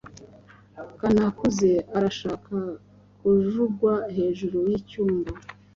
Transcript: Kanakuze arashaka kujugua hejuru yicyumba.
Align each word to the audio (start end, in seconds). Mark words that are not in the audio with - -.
Kanakuze 0.99 1.71
arashaka 1.97 2.53
kujugua 3.19 3.95
hejuru 4.15 4.57
yicyumba. 4.69 5.31